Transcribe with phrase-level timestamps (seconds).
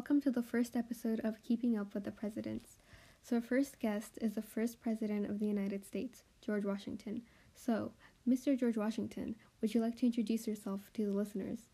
[0.00, 2.78] Welcome to the first episode of Keeping Up with the Presidents.
[3.22, 7.20] So, our first guest is the first President of the United States, George Washington.
[7.54, 7.92] So,
[8.26, 8.58] Mr.
[8.58, 11.68] George Washington, would you like to introduce yourself to the listeners?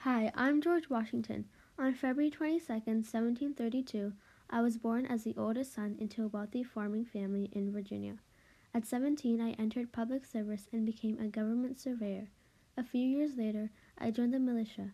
[0.00, 1.46] Hi, I'm George Washington.
[1.78, 4.12] On February 22, 1732,
[4.50, 8.16] I was born as the oldest son into a wealthy farming family in Virginia.
[8.74, 12.28] At 17, I entered public service and became a government surveyor.
[12.76, 14.90] A few years later, I joined the militia.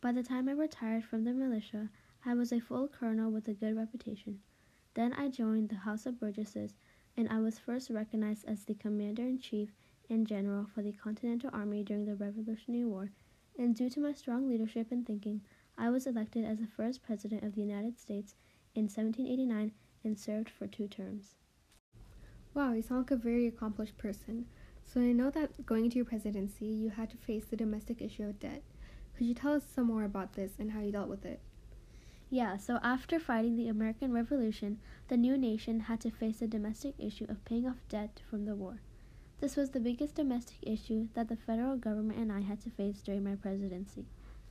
[0.00, 1.88] By the time I retired from the militia,
[2.26, 4.40] I was a full colonel with a good reputation.
[4.94, 6.72] Then I joined the House of Burgesses,
[7.18, 9.74] and I was first recognized as the commander in chief
[10.08, 13.10] and general for the Continental Army during the Revolutionary War,
[13.58, 15.42] and due to my strong leadership and thinking,
[15.76, 18.34] I was elected as the first president of the United States
[18.74, 19.72] in 1789
[20.02, 21.34] and served for two terms.
[22.54, 24.46] Wow, you sound like a very accomplished person.
[24.82, 28.24] So I know that going into your presidency, you had to face the domestic issue
[28.24, 28.62] of debt.
[29.14, 31.40] Could you tell us some more about this and how you dealt with it?
[32.34, 36.96] Yeah, so after fighting the American Revolution, the new nation had to face the domestic
[36.98, 38.80] issue of paying off debt from the war.
[39.38, 43.02] This was the biggest domestic issue that the federal government and I had to face
[43.02, 44.06] during my presidency.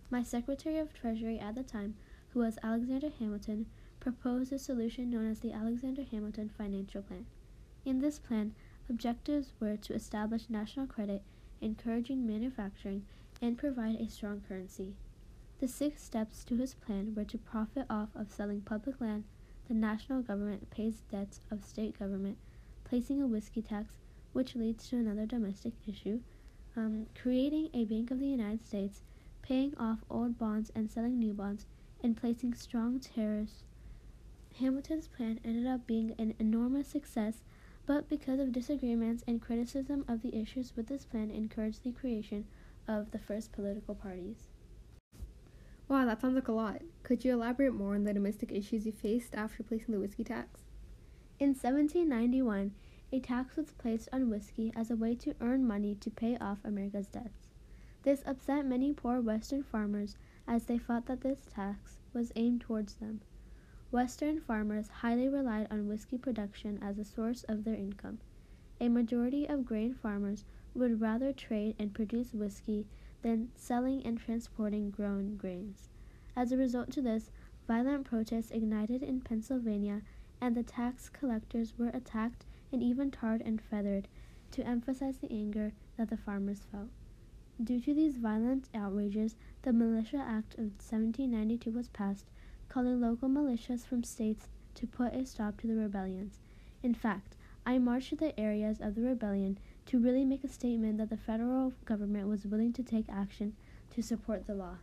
[0.09, 1.95] My Secretary of Treasury at the time,
[2.29, 3.65] who was Alexander Hamilton,
[3.99, 7.25] proposed a solution known as the Alexander Hamilton Financial Plan.
[7.83, 8.55] In this plan,
[8.89, 11.21] objectives were to establish national credit,
[11.59, 13.05] encouraging manufacturing,
[13.41, 14.95] and provide a strong currency.
[15.63, 19.23] The six steps to his plan were to profit off of selling public land,
[19.69, 22.37] the national government pays debts of state government,
[22.83, 23.95] placing a whiskey tax,
[24.33, 26.19] which leads to another domestic issue,
[26.75, 29.03] um, creating a Bank of the United States,
[29.41, 31.65] paying off old bonds and selling new bonds,
[32.03, 33.63] and placing strong tariffs.
[34.59, 37.41] Hamilton's plan ended up being an enormous success
[37.85, 42.43] but because of disagreements and criticism of the issues with this plan encouraged the creation
[42.85, 44.49] of the first political parties.
[45.93, 46.81] Wow, that sounds like a lot.
[47.03, 50.61] Could you elaborate more on the domestic issues you faced after placing the whiskey tax?
[51.37, 52.71] In 1791,
[53.11, 56.57] a tax was placed on whiskey as a way to earn money to pay off
[56.63, 57.49] America's debts.
[58.01, 60.17] This upset many poor Western farmers
[60.47, 63.21] as they thought that this tax was aimed towards them.
[63.91, 68.17] Western farmers highly relied on whiskey production as a source of their income.
[68.81, 70.43] A majority of grain farmers
[70.73, 72.87] would rather trade and produce whiskey
[73.23, 75.89] than selling and transporting grown grains.
[76.35, 77.31] As a result to this,
[77.67, 80.01] violent protests ignited in Pennsylvania,
[80.39, 84.07] and the tax collectors were attacked and even tarred and feathered
[84.51, 86.89] to emphasize the anger that the farmers felt.
[87.63, 92.25] Due to these violent outrages, the Militia Act of 1792 was passed,
[92.67, 96.39] calling local militias from states to put a stop to the rebellions.
[96.81, 97.32] In fact,
[97.65, 101.17] I marched to the areas of the rebellion to really make a statement that the
[101.17, 103.53] federal government was willing to take action
[103.91, 104.77] to support the law.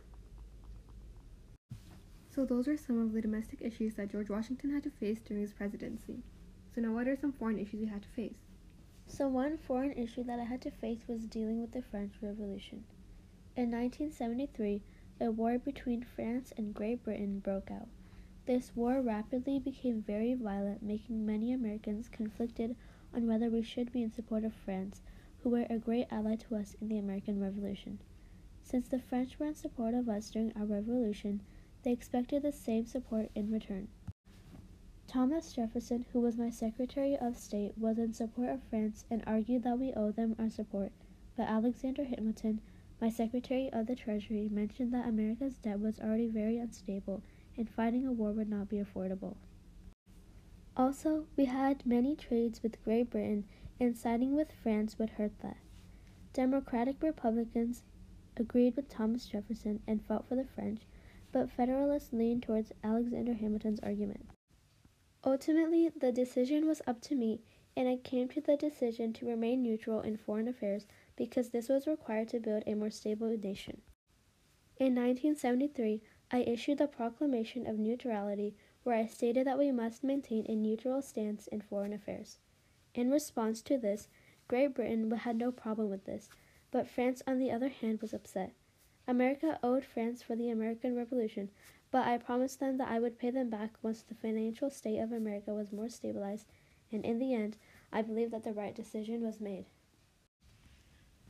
[2.33, 5.43] So, those are some of the domestic issues that George Washington had to face during
[5.43, 6.23] his presidency.
[6.73, 8.39] So, now what are some foreign issues he had to face?
[9.05, 12.85] So, one foreign issue that I had to face was dealing with the French Revolution.
[13.57, 14.81] In 1973,
[15.19, 17.89] a war between France and Great Britain broke out.
[18.47, 22.75] This war rapidly became very violent, making many Americans conflicted
[23.13, 25.03] on whether we should be in support of France,
[25.39, 27.99] who were a great ally to us in the American Revolution.
[28.63, 31.41] Since the French were in support of us during our revolution,
[31.83, 33.89] they expected the same support in return.
[35.05, 39.61] Thomas Jefferson, who was my Secretary of State, was in support of France and argued
[39.63, 40.91] that we owe them our support,
[41.35, 42.59] but Alexander Hamilton,
[42.99, 47.21] my Secretary of the Treasury mentioned that America's debt was already very unstable
[47.57, 49.35] and fighting a war would not be affordable.
[50.75, 53.45] Also, we had many trades with Great Britain,
[53.79, 55.57] and siding with France would hurt that.
[56.33, 57.83] Democratic Republicans
[58.37, 60.81] agreed with Thomas Jefferson and fought for the French,
[61.31, 64.29] but Federalists leaned towards Alexander Hamilton's argument.
[65.23, 67.41] Ultimately, the decision was up to me,
[67.75, 71.87] and I came to the decision to remain neutral in foreign affairs because this was
[71.87, 73.81] required to build a more stable nation.
[74.77, 76.01] In 1973,
[76.33, 81.01] I issued the Proclamation of Neutrality, where I stated that we must maintain a neutral
[81.01, 82.39] stance in foreign affairs.
[82.93, 84.07] In response to this,
[84.47, 86.29] Great Britain had no problem with this,
[86.71, 88.53] but France, on the other hand, was upset.
[89.07, 91.49] America owed France for the American Revolution,
[91.91, 95.11] but I promised them that I would pay them back once the financial state of
[95.11, 96.47] America was more stabilized,
[96.93, 97.57] and in the end,
[97.91, 99.65] I believe that the right decision was made.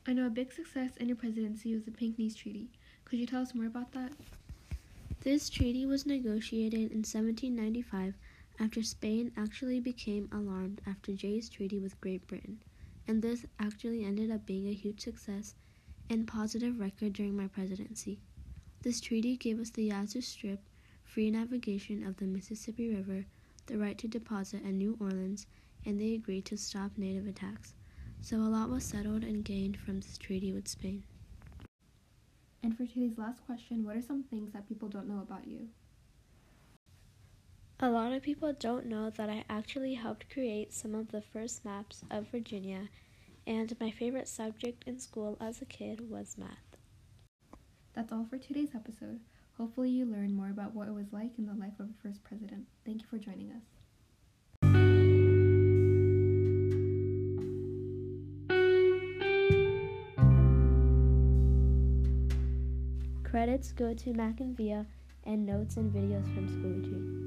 [0.05, 2.69] I know a big success in your presidency was the Pinckney's Treaty.
[3.05, 4.11] Could you tell us more about that?
[5.23, 8.15] This treaty was negotiated in 1795
[8.59, 12.63] after Spain actually became alarmed after Jay's treaty with Great Britain,
[13.07, 15.53] and this actually ended up being a huge success
[16.09, 18.19] and positive record during my presidency.
[18.81, 20.63] This treaty gave us the Yazoo Strip,
[21.03, 23.27] free navigation of the Mississippi River,
[23.67, 25.45] the right to deposit at New Orleans,
[25.85, 27.75] and they agreed to stop native attacks.
[28.21, 31.03] So a lot was settled and gained from this treaty with Spain.
[32.63, 35.69] And for today's last question, what are some things that people don't know about you?
[37.79, 41.65] A lot of people don't know that I actually helped create some of the first
[41.65, 42.89] maps of Virginia,
[43.47, 46.77] and my favorite subject in school as a kid was math.
[47.93, 49.19] That's all for today's episode.
[49.57, 52.23] Hopefully, you learned more about what it was like in the life of a first
[52.23, 52.67] president.
[52.85, 53.80] Thank you for joining us.
[63.31, 64.85] Credits go to Mac and Via,
[65.23, 67.20] and notes and videos from Schoology.